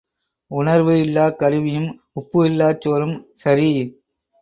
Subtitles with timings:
[0.51, 1.87] உணர்வு இல்லாக் கருவியும்
[2.13, 3.71] உப்பு இல்லாச் சோறும் சரி.